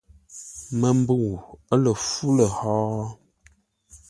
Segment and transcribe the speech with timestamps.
[0.79, 1.27] Məmbəu
[1.83, 3.05] lə fú lə̂ hó?̂.